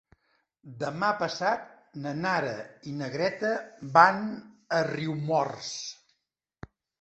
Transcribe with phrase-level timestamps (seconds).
[0.83, 1.67] Demà passat
[2.05, 2.53] na Nara
[2.93, 3.51] i na Greta
[3.99, 4.25] van
[4.79, 5.71] a Riumors.